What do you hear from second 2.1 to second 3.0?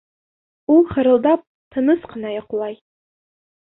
ҡына йоҡлай.